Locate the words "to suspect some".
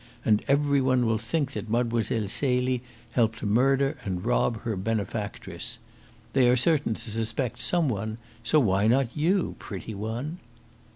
6.95-7.87